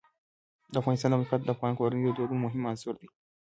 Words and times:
د 0.71 0.73
افغانستان 0.81 1.09
د 1.11 1.15
موقعیت 1.21 1.41
د 1.45 1.49
افغان 1.55 1.73
کورنیو 1.79 2.11
د 2.13 2.15
دودونو 2.17 2.43
مهم 2.45 2.63
عنصر 2.71 2.93
دی. 3.01 3.07